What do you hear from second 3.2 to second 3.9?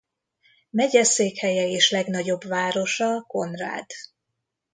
Conrad.